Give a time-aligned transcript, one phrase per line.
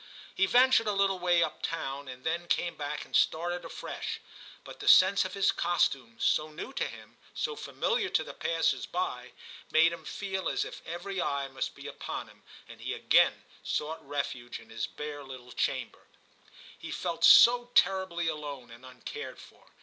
[0.33, 4.19] He ventured a little way up town, and then came back and started afresh,
[4.63, 8.87] but the sense of his costume, so new to him, so familiar to the passers
[8.87, 9.33] by,
[9.69, 14.03] made him feel as if every eye must be upon him, and he again sought
[14.03, 16.07] refuge in his bare little chamber.
[16.79, 17.03] He 86 TIM CHAP.
[17.03, 19.67] felt SO terribly alone and uncared for.